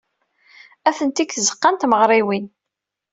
Atni 0.87 1.09
deg 1.17 1.29
tzeɣɣa 1.31 1.69
n 1.71 1.75
tmerɣiwin. 1.75 2.45